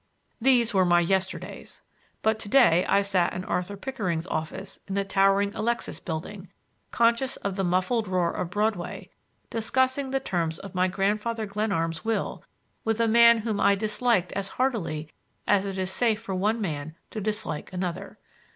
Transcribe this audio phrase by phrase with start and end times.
[0.41, 1.83] These were my yesterdays;
[2.23, 6.49] but to day I sat in Arthur Pickering's office in the towering Alexis Building,
[6.89, 9.11] conscious of the muffled roar of Broadway,
[9.51, 12.43] discussing the terms of my Grandfather Glenarm's will
[12.83, 15.07] with a man whom I disliked as heartily
[15.45, 18.17] as it is safe for one man to dislike another.